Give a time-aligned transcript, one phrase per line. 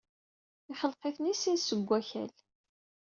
[0.69, 2.31] Yexleq-iten di sin seg wakal.